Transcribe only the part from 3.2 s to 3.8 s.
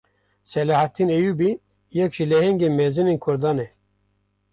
Kurdan e